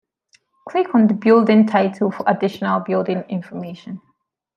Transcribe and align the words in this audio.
Click 0.67 0.95
on 0.95 1.05
the 1.05 1.13
building 1.13 1.67
title 1.67 2.09
for 2.09 2.23
additional 2.25 2.79
building 2.79 3.19
information. 3.29 4.01